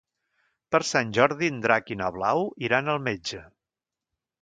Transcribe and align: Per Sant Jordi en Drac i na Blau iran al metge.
Per 0.75 0.81
Sant 0.91 1.11
Jordi 1.17 1.51
en 1.55 1.61
Drac 1.67 1.93
i 1.97 1.99
na 2.01 2.09
Blau 2.17 2.45
iran 2.71 2.93
al 2.97 3.07
metge. 3.11 3.47